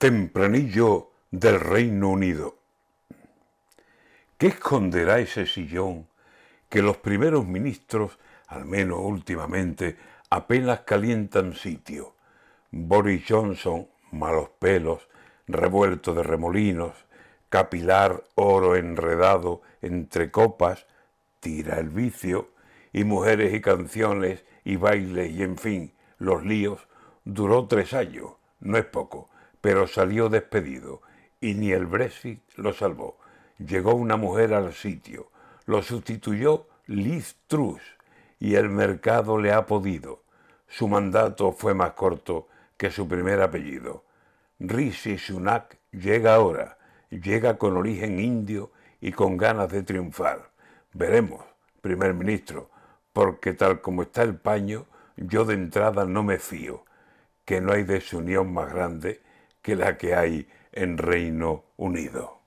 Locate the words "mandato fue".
40.88-41.74